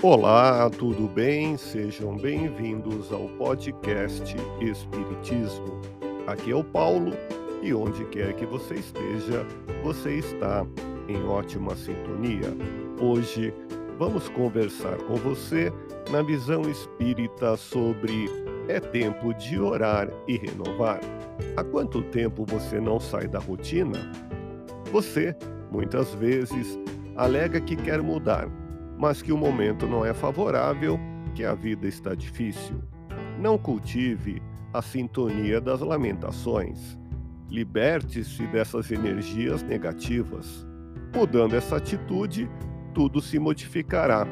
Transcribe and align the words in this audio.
Olá, 0.00 0.70
tudo 0.70 1.08
bem? 1.08 1.56
Sejam 1.56 2.16
bem-vindos 2.16 3.12
ao 3.12 3.26
podcast 3.30 4.36
Espiritismo. 4.60 5.80
Aqui 6.24 6.52
é 6.52 6.54
o 6.54 6.62
Paulo 6.62 7.10
e 7.64 7.74
onde 7.74 8.04
quer 8.04 8.32
que 8.34 8.46
você 8.46 8.74
esteja, 8.74 9.44
você 9.82 10.14
está 10.18 10.64
em 11.08 11.20
ótima 11.24 11.74
sintonia. 11.74 12.56
Hoje 13.00 13.52
vamos 13.98 14.28
conversar 14.28 14.96
com 14.98 15.16
você 15.16 15.72
na 16.12 16.22
visão 16.22 16.62
espírita 16.70 17.56
sobre 17.56 18.30
é 18.68 18.78
tempo 18.78 19.34
de 19.34 19.58
orar 19.58 20.08
e 20.28 20.36
renovar. 20.36 21.00
Há 21.56 21.64
quanto 21.64 22.02
tempo 22.02 22.46
você 22.46 22.80
não 22.80 23.00
sai 23.00 23.26
da 23.26 23.40
rotina? 23.40 24.12
Você, 24.92 25.34
muitas 25.72 26.14
vezes, 26.14 26.78
alega 27.16 27.60
que 27.60 27.74
quer 27.74 28.00
mudar 28.00 28.48
mas 28.98 29.22
que 29.22 29.32
o 29.32 29.38
momento 29.38 29.86
não 29.86 30.04
é 30.04 30.12
favorável, 30.12 30.98
que 31.34 31.44
a 31.44 31.54
vida 31.54 31.86
está 31.86 32.14
difícil. 32.14 32.82
Não 33.38 33.56
cultive 33.56 34.42
a 34.74 34.82
sintonia 34.82 35.60
das 35.60 35.80
lamentações. 35.80 36.98
Liberte-se 37.48 38.46
dessas 38.48 38.90
energias 38.90 39.62
negativas. 39.62 40.66
Mudando 41.14 41.54
essa 41.54 41.76
atitude, 41.76 42.50
tudo 42.92 43.20
se 43.20 43.38
modificará. 43.38 44.26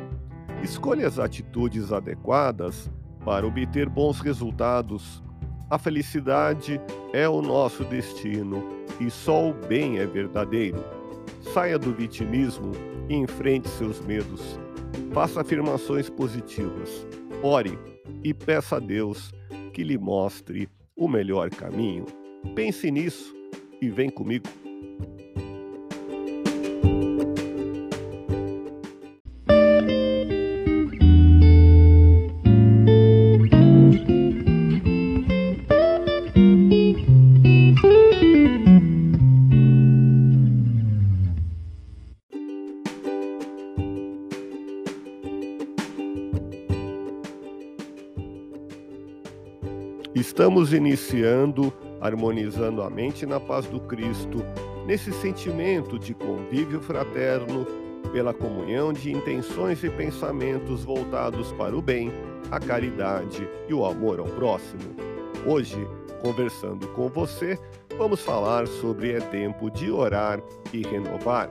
Escolha 0.62 1.07
as 1.07 1.19
atitudes 1.19 1.93
adequadas 1.93 2.91
para 3.24 3.46
obter 3.46 3.88
bons 3.88 4.21
resultados. 4.21 5.23
A 5.71 5.79
felicidade 5.79 6.80
é 7.12 7.29
o 7.29 7.41
nosso 7.41 7.85
destino 7.85 8.62
e 9.01 9.10
só 9.10 9.48
o 9.48 9.55
bem 9.55 9.98
é 9.98 10.07
verdadeiro. 10.07 10.85
Saia 11.55 11.79
do 11.79 11.93
vitimismo 11.95 12.73
e 13.09 13.15
enfrente 13.15 13.68
seus 13.68 14.01
medos. 14.01 14.59
Faça 15.12 15.40
afirmações 15.40 16.09
positivas. 16.10 17.07
Ore 17.43 17.79
e 18.23 18.32
peça 18.35 18.76
a 18.76 18.80
Deus 18.80 19.32
que 19.73 19.82
lhe 19.82 19.98
mostre 19.98 20.68
o 20.96 21.09
melhor 21.09 21.51
caminho. 21.51 22.07
Pense 22.54 22.90
nisso 22.90 23.35
e 23.80 23.88
vem 23.88 24.09
comigo. 24.09 24.48
Estamos 50.37 50.74
iniciando 50.74 51.73
harmonizando 51.98 52.82
a 52.82 52.90
mente 52.90 53.24
na 53.24 53.40
paz 53.40 53.65
do 53.65 53.80
Cristo, 53.80 54.45
nesse 54.84 55.10
sentimento 55.10 55.98
de 55.98 56.12
convívio 56.12 56.79
fraterno, 56.79 57.66
pela 58.12 58.34
comunhão 58.34 58.92
de 58.92 59.10
intenções 59.10 59.82
e 59.82 59.88
pensamentos 59.88 60.84
voltados 60.84 61.52
para 61.52 61.74
o 61.74 61.80
bem, 61.80 62.12
a 62.51 62.60
caridade 62.60 63.48
e 63.66 63.73
o 63.73 63.87
amor 63.87 64.20
ao 64.20 64.26
próximo. 64.26 64.94
Hoje, 65.47 65.88
conversando 66.20 66.87
com 66.88 67.09
você, 67.09 67.59
vamos 67.97 68.20
falar 68.20 68.66
sobre 68.66 69.12
é 69.12 69.20
tempo 69.20 69.70
de 69.70 69.91
orar 69.91 70.38
e 70.70 70.82
renovar. 70.82 71.48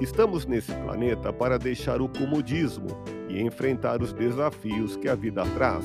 Estamos 0.00 0.46
nesse 0.46 0.72
planeta 0.72 1.32
para 1.32 1.58
deixar 1.58 2.00
o 2.00 2.08
comodismo 2.08 2.86
e 3.28 3.40
enfrentar 3.42 4.00
os 4.00 4.12
desafios 4.12 4.94
que 4.94 5.08
a 5.08 5.16
vida 5.16 5.44
traz 5.56 5.84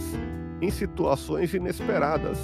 em 0.64 0.72
situações 0.72 1.54
inesperadas, 1.54 2.40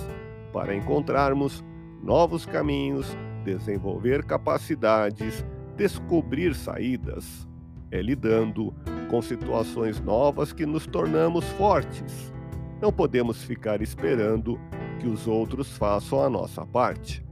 para 0.52 0.76
encontrarmos 0.76 1.64
novos 2.04 2.46
caminhos, 2.46 3.16
desenvolver 3.46 4.26
capacidades, 4.26 5.46
descobrir 5.78 6.54
saídas. 6.54 7.48
É 7.90 8.02
lidando 8.02 8.74
com 9.10 9.22
situações 9.22 10.02
novas 10.02 10.52
que 10.52 10.66
nos 10.66 10.86
tornamos 10.86 11.46
fortes. 11.52 12.34
Não 12.82 12.92
podemos 12.92 13.42
ficar 13.42 13.82
esperando 13.82 14.60
que 15.00 15.08
os 15.08 15.26
outros 15.26 15.78
façam 15.78 16.22
a 16.22 16.30
nossa 16.30 16.66
parte. 16.66 17.26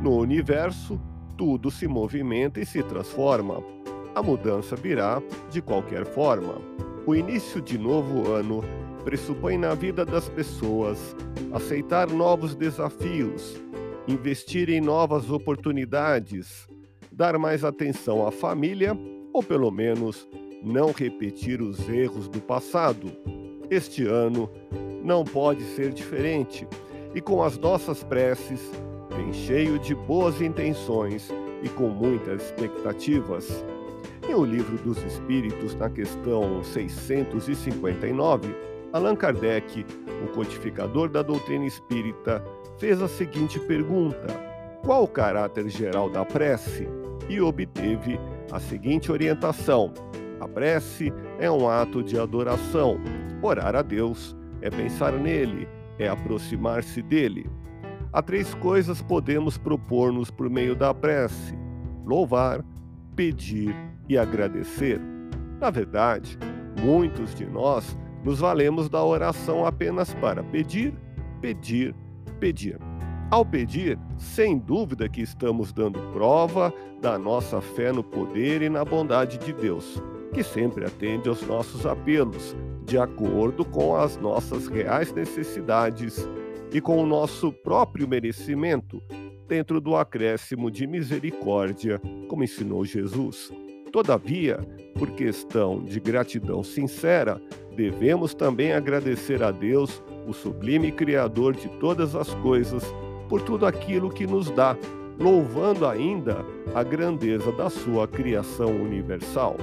No 0.00 0.16
universo, 0.16 1.00
tudo 1.36 1.68
se 1.68 1.88
movimenta 1.88 2.60
e 2.60 2.66
se 2.66 2.80
transforma. 2.84 3.60
A 4.14 4.22
mudança 4.22 4.76
virá 4.76 5.20
de 5.50 5.60
qualquer 5.60 6.06
forma. 6.06 6.54
O 7.04 7.14
início 7.14 7.60
de 7.60 7.76
novo 7.76 8.32
ano 8.32 8.62
pressupõe 9.08 9.56
na 9.56 9.74
vida 9.74 10.04
das 10.04 10.28
pessoas 10.28 11.16
aceitar 11.50 12.10
novos 12.10 12.54
desafios, 12.54 13.56
investir 14.06 14.68
em 14.68 14.82
novas 14.82 15.30
oportunidades, 15.30 16.68
dar 17.10 17.38
mais 17.38 17.64
atenção 17.64 18.26
à 18.26 18.30
família 18.30 18.94
ou 19.32 19.42
pelo 19.42 19.70
menos 19.70 20.28
não 20.62 20.92
repetir 20.92 21.62
os 21.62 21.88
erros 21.88 22.28
do 22.28 22.38
passado. 22.38 23.10
Este 23.70 24.04
ano 24.04 24.50
não 25.02 25.24
pode 25.24 25.64
ser 25.74 25.90
diferente 25.90 26.68
e 27.14 27.20
com 27.22 27.42
as 27.42 27.56
nossas 27.56 28.04
preces, 28.04 28.60
vem 29.16 29.32
cheio 29.32 29.78
de 29.78 29.94
boas 29.94 30.42
intenções 30.42 31.30
e 31.62 31.68
com 31.70 31.88
muitas 31.88 32.42
expectativas. 32.42 33.64
Em 34.28 34.34
O 34.34 34.44
Livro 34.44 34.76
dos 34.76 35.02
Espíritos, 35.02 35.74
na 35.76 35.88
questão 35.88 36.62
659, 36.62 38.68
Allan 38.90 39.16
Kardec, 39.16 39.84
o 40.24 40.28
codificador 40.28 41.10
da 41.10 41.20
doutrina 41.20 41.66
espírita, 41.66 42.42
fez 42.78 43.02
a 43.02 43.08
seguinte 43.08 43.60
pergunta: 43.60 44.26
Qual 44.82 45.04
o 45.04 45.08
caráter 45.08 45.68
geral 45.68 46.08
da 46.08 46.24
prece? 46.24 46.88
E 47.28 47.38
obteve 47.38 48.18
a 48.50 48.58
seguinte 48.58 49.12
orientação: 49.12 49.92
A 50.40 50.48
prece 50.48 51.12
é 51.38 51.50
um 51.50 51.68
ato 51.68 52.02
de 52.02 52.18
adoração. 52.18 52.98
Orar 53.42 53.76
a 53.76 53.82
Deus 53.82 54.34
é 54.62 54.70
pensar 54.70 55.12
nele, 55.12 55.68
é 55.98 56.08
aproximar-se 56.08 57.02
dele. 57.02 57.48
Há 58.10 58.22
três 58.22 58.54
coisas 58.54 59.02
podemos 59.02 59.58
propor-nos 59.58 60.30
por 60.30 60.48
meio 60.48 60.74
da 60.74 60.94
prece: 60.94 61.54
louvar, 62.06 62.64
pedir 63.14 63.76
e 64.08 64.16
agradecer. 64.16 64.98
Na 65.60 65.68
verdade, 65.68 66.38
muitos 66.80 67.34
de 67.34 67.44
nós 67.44 67.94
nos 68.24 68.40
valemos 68.40 68.88
da 68.88 69.02
oração 69.02 69.64
apenas 69.64 70.12
para 70.14 70.42
pedir, 70.42 70.94
pedir, 71.40 71.94
pedir. 72.40 72.78
Ao 73.30 73.44
pedir, 73.44 73.98
sem 74.16 74.58
dúvida 74.58 75.08
que 75.08 75.20
estamos 75.20 75.72
dando 75.72 76.00
prova 76.12 76.72
da 77.00 77.18
nossa 77.18 77.60
fé 77.60 77.92
no 77.92 78.02
poder 78.02 78.62
e 78.62 78.68
na 78.68 78.84
bondade 78.84 79.36
de 79.38 79.52
Deus, 79.52 80.02
que 80.32 80.42
sempre 80.42 80.86
atende 80.86 81.28
aos 81.28 81.42
nossos 81.42 81.84
apelos, 81.84 82.56
de 82.84 82.98
acordo 82.98 83.64
com 83.64 83.94
as 83.94 84.16
nossas 84.16 84.66
reais 84.66 85.12
necessidades 85.12 86.26
e 86.72 86.80
com 86.80 87.02
o 87.02 87.06
nosso 87.06 87.52
próprio 87.52 88.08
merecimento, 88.08 89.02
dentro 89.46 89.80
do 89.80 89.94
acréscimo 89.94 90.70
de 90.70 90.86
misericórdia, 90.86 92.00
como 92.28 92.44
ensinou 92.44 92.84
Jesus. 92.84 93.52
Todavia, 93.92 94.58
por 94.98 95.10
questão 95.12 95.82
de 95.82 95.98
gratidão 95.98 96.62
sincera, 96.62 97.40
devemos 97.74 98.34
também 98.34 98.72
agradecer 98.72 99.42
a 99.42 99.50
Deus, 99.50 100.02
o 100.26 100.32
sublime 100.32 100.92
Criador 100.92 101.54
de 101.54 101.68
todas 101.78 102.14
as 102.14 102.34
coisas, 102.34 102.84
por 103.28 103.40
tudo 103.42 103.64
aquilo 103.64 104.10
que 104.10 104.26
nos 104.26 104.50
dá, 104.50 104.76
louvando 105.18 105.86
ainda 105.86 106.44
a 106.74 106.82
grandeza 106.82 107.50
da 107.52 107.70
sua 107.70 108.06
criação 108.06 108.68
universal. 108.68 109.56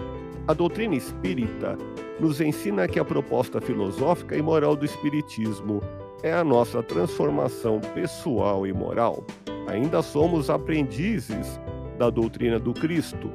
A 0.47 0.53
doutrina 0.53 0.95
espírita 0.95 1.77
nos 2.19 2.41
ensina 2.41 2.87
que 2.87 2.99
a 2.99 3.05
proposta 3.05 3.59
filosófica 3.59 4.35
e 4.35 4.41
moral 4.41 4.75
do 4.75 4.85
Espiritismo 4.85 5.81
é 6.23 6.33
a 6.33 6.43
nossa 6.43 6.81
transformação 6.81 7.79
pessoal 7.93 8.65
e 8.65 8.73
moral. 8.73 9.23
Ainda 9.67 10.01
somos 10.01 10.49
aprendizes 10.49 11.59
da 11.97 12.09
doutrina 12.09 12.59
do 12.59 12.73
Cristo 12.73 13.29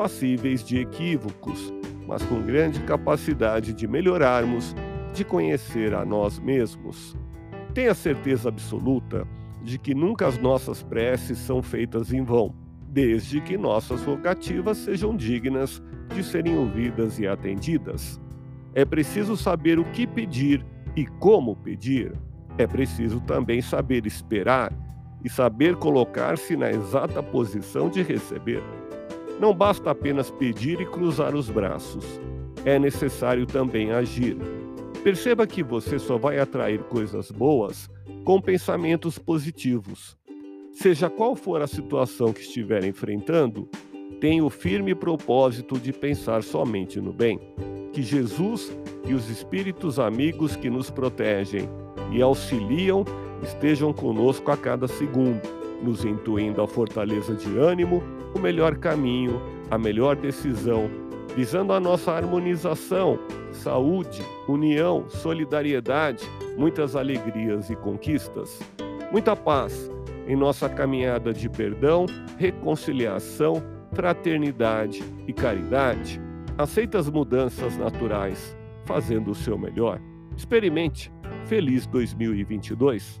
passíveis 0.00 0.64
de 0.64 0.78
equívocos, 0.78 1.70
mas 2.08 2.22
com 2.22 2.40
grande 2.40 2.80
capacidade 2.84 3.74
de 3.74 3.86
melhorarmos, 3.86 4.74
de 5.12 5.22
conhecer 5.22 5.92
a 5.92 6.06
nós 6.06 6.38
mesmos. 6.38 7.14
Tenha 7.74 7.92
certeza 7.92 8.48
absoluta 8.48 9.28
de 9.62 9.78
que 9.78 9.94
nunca 9.94 10.26
as 10.26 10.38
nossas 10.38 10.82
preces 10.82 11.36
são 11.36 11.62
feitas 11.62 12.14
em 12.14 12.24
vão, 12.24 12.54
desde 12.88 13.42
que 13.42 13.58
nossas 13.58 14.00
vocativas 14.00 14.78
sejam 14.78 15.14
dignas 15.14 15.82
de 16.14 16.24
serem 16.24 16.56
ouvidas 16.56 17.18
e 17.18 17.26
atendidas. 17.26 18.18
É 18.74 18.86
preciso 18.86 19.36
saber 19.36 19.78
o 19.78 19.84
que 19.84 20.06
pedir 20.06 20.64
e 20.96 21.04
como 21.04 21.54
pedir. 21.56 22.14
É 22.56 22.66
preciso 22.66 23.20
também 23.20 23.60
saber 23.60 24.06
esperar 24.06 24.72
e 25.22 25.28
saber 25.28 25.76
colocar-se 25.76 26.56
na 26.56 26.70
exata 26.70 27.22
posição 27.22 27.90
de 27.90 28.00
receber. 28.00 28.62
Não 29.40 29.54
basta 29.54 29.90
apenas 29.90 30.30
pedir 30.30 30.82
e 30.82 30.86
cruzar 30.86 31.34
os 31.34 31.48
braços. 31.48 32.04
é 32.66 32.78
necessário 32.78 33.46
também 33.46 33.90
agir. 33.90 34.36
Perceba 35.02 35.46
que 35.46 35.62
você 35.62 35.98
só 35.98 36.18
vai 36.18 36.38
atrair 36.38 36.82
coisas 36.84 37.30
boas 37.30 37.88
com 38.22 38.38
pensamentos 38.38 39.18
positivos. 39.18 40.14
Seja 40.74 41.08
qual 41.08 41.34
for 41.34 41.62
a 41.62 41.66
situação 41.66 42.34
que 42.34 42.42
estiver 42.42 42.84
enfrentando, 42.84 43.66
tenha 44.20 44.44
o 44.44 44.50
firme 44.50 44.94
propósito 44.94 45.78
de 45.78 45.90
pensar 45.90 46.42
somente 46.42 47.00
no 47.00 47.14
bem. 47.14 47.40
Que 47.94 48.02
Jesus 48.02 48.70
e 49.08 49.14
os 49.14 49.30
espíritos 49.30 49.98
amigos 49.98 50.54
que 50.54 50.68
nos 50.68 50.90
protegem 50.90 51.66
e 52.12 52.20
auxiliam 52.20 53.06
estejam 53.42 53.90
conosco 53.90 54.50
a 54.50 54.56
cada 54.56 54.86
segundo, 54.86 55.40
nos 55.82 56.04
intuindo 56.04 56.60
a 56.60 56.68
fortaleza 56.68 57.34
de 57.34 57.56
ânimo, 57.56 58.02
o 58.34 58.38
melhor 58.38 58.76
caminho, 58.76 59.40
a 59.70 59.78
melhor 59.78 60.16
decisão, 60.16 60.90
visando 61.36 61.72
a 61.72 61.80
nossa 61.80 62.12
harmonização, 62.12 63.18
saúde, 63.52 64.22
união, 64.48 65.08
solidariedade, 65.08 66.24
muitas 66.56 66.96
alegrias 66.96 67.70
e 67.70 67.76
conquistas. 67.76 68.60
Muita 69.12 69.34
paz 69.34 69.90
em 70.26 70.36
nossa 70.36 70.68
caminhada 70.68 71.32
de 71.32 71.48
perdão, 71.48 72.06
reconciliação, 72.38 73.62
fraternidade 73.92 75.02
e 75.26 75.32
caridade. 75.32 76.20
Aceita 76.56 76.98
as 76.98 77.08
mudanças 77.08 77.76
naturais, 77.76 78.56
fazendo 78.84 79.30
o 79.30 79.34
seu 79.34 79.58
melhor. 79.58 80.00
Experimente. 80.36 81.12
Feliz 81.46 81.86
2022. 81.86 83.20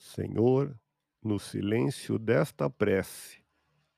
Senhor, 0.00 0.74
no 1.22 1.38
silêncio 1.38 2.18
desta 2.18 2.70
prece, 2.70 3.44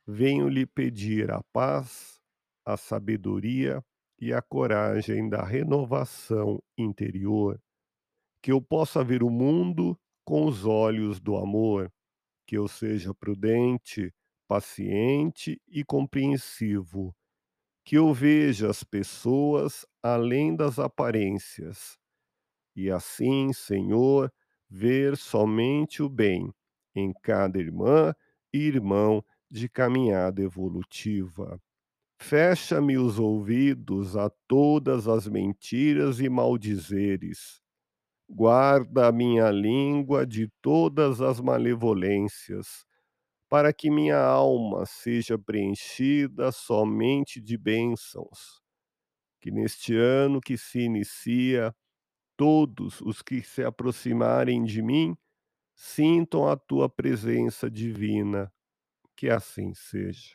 venho 0.04 0.49
lhe 0.49 0.66
pedir 0.66 1.31
a 1.31 1.40
paz, 1.52 2.20
a 2.66 2.76
sabedoria 2.76 3.81
e 4.20 4.32
a 4.32 4.43
coragem 4.43 5.28
da 5.28 5.44
renovação 5.44 6.60
interior, 6.76 7.62
que 8.43 8.50
eu 8.50 8.60
possa 8.60 9.04
ver 9.04 9.22
o 9.22 9.31
mundo 9.31 9.96
com 10.25 10.44
os 10.44 10.66
olhos 10.66 11.20
do 11.20 11.37
amor, 11.37 11.88
que 12.48 12.58
eu 12.58 12.66
seja 12.66 13.14
prudente, 13.14 14.12
paciente 14.48 15.62
e 15.69 15.84
compreensivo, 15.84 17.14
que 17.84 17.96
eu 17.96 18.12
veja 18.12 18.69
as 18.69 18.82
pessoas 18.82 19.87
além 20.02 20.56
das 20.56 20.81
aparências. 20.81 21.96
E 22.75 22.90
assim, 22.90 23.52
Senhor, 23.52 24.32
ver 24.72 25.19
somente 25.19 26.02
o 26.02 26.08
bem 26.08 26.50
em 26.94 27.12
cada 27.22 27.58
irmã 27.58 28.14
e 28.52 28.58
irmão 28.58 29.22
de 29.50 29.69
caminhada 29.69 30.40
evolutiva. 30.40 31.60
Fecha-me 32.19 32.96
os 32.96 33.19
ouvidos 33.19 34.16
a 34.16 34.30
todas 34.48 35.06
as 35.08 35.28
mentiras 35.28 36.20
e 36.20 36.28
maldizeres. 36.30 37.60
Guarda 38.28 39.08
a 39.08 39.12
minha 39.12 39.50
língua 39.50 40.26
de 40.26 40.48
todas 40.62 41.20
as 41.20 41.38
malevolências, 41.38 42.86
para 43.50 43.74
que 43.74 43.90
minha 43.90 44.19
alma 44.19 44.86
seja 44.86 45.38
preenchida 45.38 46.50
somente 46.50 47.42
de 47.42 47.58
bênçãos. 47.58 48.62
Que 49.40 49.50
neste 49.50 49.94
ano 49.94 50.40
que 50.40 50.56
se 50.56 50.80
inicia, 50.80 51.74
todos 52.42 53.00
os 53.02 53.22
que 53.22 53.40
se 53.40 53.62
aproximarem 53.62 54.64
de 54.64 54.82
mim 54.82 55.16
sintam 55.76 56.48
a 56.48 56.56
tua 56.56 56.88
presença 56.88 57.70
divina. 57.70 58.52
Que 59.14 59.30
assim 59.30 59.72
seja. 59.74 60.34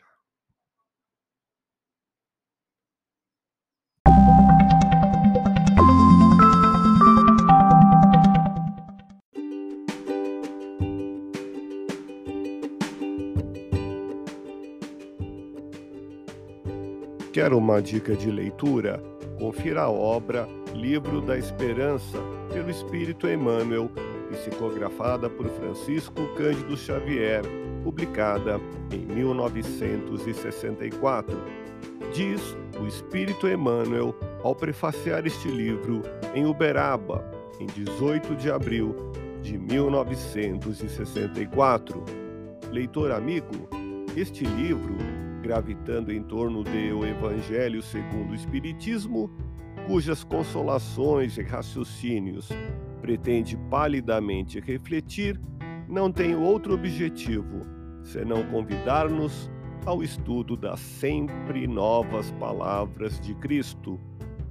Quer 17.34 17.52
uma 17.52 17.82
dica 17.82 18.16
de 18.16 18.30
leitura? 18.30 19.17
Confira 19.38 19.82
a 19.82 19.90
obra 19.90 20.48
Livro 20.74 21.20
da 21.20 21.38
Esperança, 21.38 22.18
pelo 22.52 22.68
Espírito 22.70 23.28
Emmanuel, 23.28 23.88
psicografada 24.30 25.30
por 25.30 25.48
Francisco 25.48 26.26
Cândido 26.36 26.76
Xavier, 26.76 27.42
publicada 27.84 28.60
em 28.92 28.98
1964. 28.98 31.40
Diz 32.12 32.56
o 32.80 32.86
Espírito 32.86 33.48
Emmanuel 33.48 34.14
ao 34.42 34.54
prefaciar 34.54 35.26
este 35.26 35.48
livro 35.48 36.02
em 36.34 36.44
Uberaba, 36.44 37.24
em 37.60 37.66
18 37.66 38.36
de 38.36 38.50
abril 38.50 38.94
de 39.42 39.56
1964. 39.56 42.04
Leitor 42.72 43.12
amigo, 43.12 43.68
este 44.16 44.44
livro, 44.44 44.96
gravitando 45.38 46.12
em 46.12 46.22
torno 46.22 46.62
do 46.62 47.06
Evangelho 47.06 47.82
segundo 47.82 48.32
o 48.32 48.34
Espiritismo, 48.34 49.30
cujas 49.86 50.22
consolações 50.22 51.38
e 51.38 51.42
raciocínios 51.42 52.50
pretende 53.00 53.56
palidamente 53.70 54.60
refletir, 54.60 55.40
não 55.88 56.12
tem 56.12 56.36
outro 56.36 56.74
objetivo 56.74 57.66
senão 58.02 58.42
convidar-nos 58.44 59.50
ao 59.84 60.02
estudo 60.02 60.56
das 60.56 60.80
sempre 60.80 61.66
novas 61.66 62.30
palavras 62.32 63.20
de 63.20 63.34
Cristo. 63.34 63.98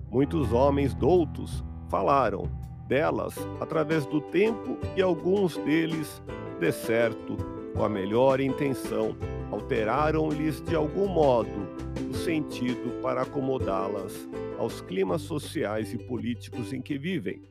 Muitos 0.10 0.54
homens 0.54 0.94
doutos 0.94 1.64
falaram 1.90 2.50
delas 2.88 3.36
através 3.60 4.06
do 4.06 4.22
tempo 4.22 4.78
e 4.96 5.02
alguns 5.02 5.58
deles, 5.58 6.22
de 6.60 6.72
certo, 6.72 7.36
com 7.76 7.84
a 7.84 7.90
melhor 7.90 8.40
intenção, 8.40 9.16
alteraram-lhes 9.58 10.62
de 10.62 10.76
algum 10.76 11.08
modo 11.08 11.68
o 12.10 12.14
sentido 12.14 13.02
para 13.02 13.24
acomodá-las 13.24 14.14
aos 14.58 14.82
climas 14.82 15.24
sociais 15.24 15.92
e 15.94 15.98
políticos 15.98 16.72
em 16.72 16.82
que 16.82 16.98
vivem. 16.98 17.42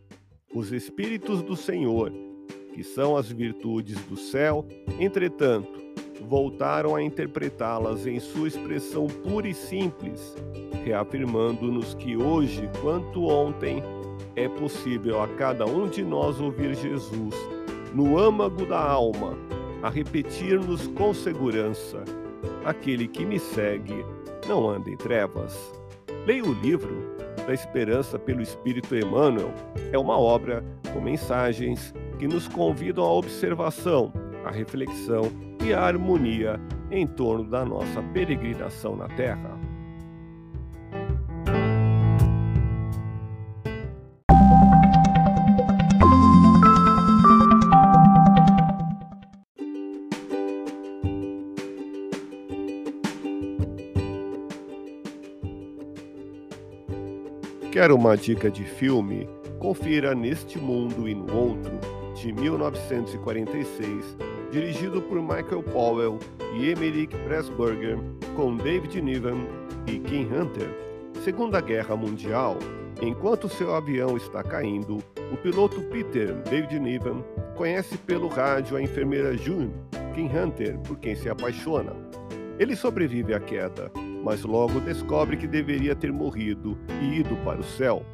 Os 0.55 0.73
Espíritos 0.73 1.43
do 1.43 1.57
Senhor, 1.57 2.13
que 2.73 2.85
são 2.85 3.17
as 3.17 3.31
virtudes 3.31 3.99
do 4.05 4.17
céu, 4.17 4.65
entretanto, 5.01 5.85
voltaram 6.23 6.95
a 6.95 7.03
interpretá-las 7.03 8.07
em 8.07 8.21
sua 8.21 8.49
expressão 8.49 9.07
pura 9.07 9.49
e 9.49 9.55
simples, 9.55 10.35
reafirmando-nos 10.85 11.95
que 11.95 12.17
hoje, 12.17 12.71
quanto 12.81 13.27
ontem, 13.27 13.83
é 14.37 14.49
possível 14.49 15.21
a 15.21 15.29
cada 15.29 15.67
um 15.67 15.89
de 15.89 16.03
nós 16.03 16.41
ouvir 16.41 16.75
Jesus 16.75 17.35
no 17.93 18.19
âmago 18.19 18.65
da 18.65 18.79
alma, 18.79 19.37
a 19.87 19.89
repetir-nos 19.89 20.89
com 20.89 21.15
segurança: 21.15 22.03
aquele 22.65 23.07
que 23.07 23.25
me 23.25 23.39
segue 23.39 24.05
não 24.49 24.69
anda 24.69 24.91
em 24.91 24.97
trevas. 24.97 25.57
Leia 26.27 26.45
o 26.45 26.53
livro 26.55 27.15
da 27.47 27.55
Esperança 27.55 28.19
pelo 28.19 28.43
Espírito 28.43 28.97
Emmanuel. 28.97 29.53
É 29.93 29.99
uma 29.99 30.19
obra 30.19 30.65
com 30.93 31.01
mensagens 31.01 31.95
que 32.19 32.27
nos 32.27 32.49
convidam 32.49 33.05
à 33.05 33.13
observação, 33.13 34.13
à 34.45 34.51
reflexão 34.51 35.31
e 35.65 35.73
à 35.73 35.83
harmonia 35.83 36.61
em 36.91 37.07
torno 37.07 37.45
da 37.45 37.65
nossa 37.65 38.03
peregrinação 38.13 38.97
na 38.97 39.07
Terra. 39.09 39.56
Quer 57.77 57.93
uma 57.93 58.17
dica 58.17 58.51
de 58.51 58.65
filme? 58.65 59.29
Confira 59.59 60.15
Neste 60.15 60.59
Mundo 60.59 61.07
e 61.07 61.15
no 61.15 61.31
Outro, 61.37 61.79
de 62.15 62.33
1946, 62.33 64.17
dirigido 64.51 65.03
por 65.03 65.21
Michael 65.21 65.63
Powell 65.63 66.19
e 66.59 66.71
Emily 66.71 67.07
Pressburger, 67.07 67.99
com 68.35 68.57
David 68.57 69.03
Niven 69.03 69.47
e 69.87 69.99
Kim 69.99 70.23
Hunter. 70.23 70.71
Segunda 71.23 71.61
Guerra 71.61 71.95
Mundial, 71.95 72.57
enquanto 73.03 73.47
seu 73.47 73.75
avião 73.75 74.17
está 74.17 74.43
caindo, 74.43 74.97
o 75.31 75.37
piloto 75.37 75.83
Peter 75.83 76.33
David 76.49 76.81
Niven 76.81 77.23
conhece 77.55 77.99
pelo 77.99 78.29
rádio 78.29 78.79
a 78.79 78.81
enfermeira 78.81 79.37
June 79.37 79.71
Kim 80.15 80.31
Hunter, 80.35 80.79
por 80.79 80.99
quem 80.99 81.15
se 81.15 81.29
apaixona. 81.29 81.93
Ele 82.59 82.75
sobrevive 82.75 83.35
à 83.35 83.39
queda, 83.39 83.93
mas 84.27 84.43
logo 84.43 84.81
descobre 84.81 85.37
que 85.37 85.47
deveria 85.47 85.95
ter 85.95 86.13
morrido 86.13 86.77
e 87.01 87.21
ido 87.21 87.37
para 87.45 87.61
o 87.61 87.63
céu. 87.63 88.05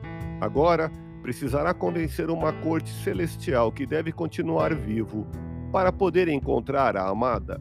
Agora, 0.43 0.93
precisará 1.23 1.73
convencer 1.73 2.29
uma 2.29 2.53
corte 2.53 2.91
celestial 2.91 3.73
que 3.73 3.87
deve 3.87 4.13
continuar 4.13 4.75
vivo 4.75 5.27
para 5.73 5.91
poder 5.91 6.29
encontrar 6.29 6.99
a 6.99 7.09
amada. 7.09 7.59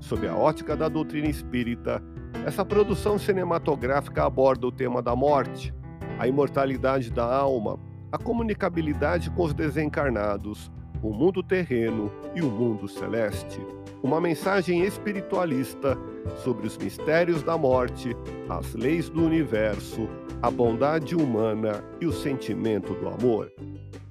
Sob 0.00 0.26
a 0.26 0.34
ótica 0.34 0.76
da 0.76 0.88
doutrina 0.88 1.28
espírita, 1.28 2.02
essa 2.44 2.64
produção 2.64 3.20
cinematográfica 3.20 4.24
aborda 4.24 4.66
o 4.66 4.72
tema 4.72 5.00
da 5.00 5.14
morte, 5.14 5.72
a 6.18 6.26
imortalidade 6.26 7.08
da 7.08 7.24
alma, 7.24 7.78
a 8.10 8.18
comunicabilidade 8.18 9.30
com 9.30 9.44
os 9.44 9.54
desencarnados, 9.54 10.72
o 11.00 11.12
mundo 11.12 11.40
terreno 11.40 12.10
e 12.34 12.42
o 12.42 12.50
mundo 12.50 12.88
celeste. 12.88 13.60
Uma 14.02 14.20
mensagem 14.20 14.84
espiritualista 14.84 15.96
sobre 16.42 16.66
os 16.66 16.76
mistérios 16.76 17.42
da 17.42 17.56
morte, 17.56 18.16
as 18.48 18.74
leis 18.74 19.08
do 19.08 19.24
universo, 19.24 20.08
a 20.42 20.50
bondade 20.50 21.14
humana 21.14 21.84
e 22.00 22.06
o 22.06 22.12
sentimento 22.12 22.94
do 22.94 23.08
amor. 23.08 23.52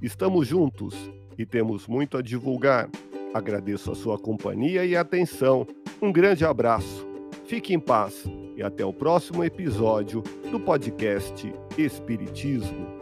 Estamos 0.02 0.48
juntos 0.48 0.96
e 1.38 1.46
temos 1.46 1.88
muito 1.88 2.18
a 2.18 2.22
divulgar. 2.22 2.90
Agradeço 3.34 3.92
a 3.92 3.96
sua 3.96 4.18
companhia 4.18 4.86
e 4.86 4.96
atenção. 4.96 5.68
Um 6.02 6.12
grande 6.12 6.46
abraço. 6.46 7.06
Fique 7.46 7.74
em 7.74 7.80
paz 7.80 8.24
e 8.56 8.64
até 8.64 8.86
o 8.86 8.94
próximo 8.94 9.44
episódio 9.44 10.24
do 10.50 10.60
podcast 10.60 11.54
Espiritismo. 11.78 13.01